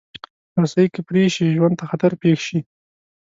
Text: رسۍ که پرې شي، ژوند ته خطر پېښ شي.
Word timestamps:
رسۍ 0.61 0.85
که 0.93 1.01
پرې 1.07 1.23
شي، 1.35 1.45
ژوند 1.55 1.75
ته 1.79 1.85
خطر 1.91 2.11
پېښ 2.21 2.39
شي. 2.47 2.59